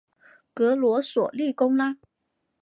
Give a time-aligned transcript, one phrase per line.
[0.55, 1.97] 格罗索立功啦！